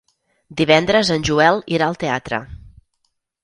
Divendres 0.61 1.11
en 1.17 1.27
Joel 1.31 1.63
irà 1.77 1.91
al 1.93 2.01
teatre. 2.07 2.43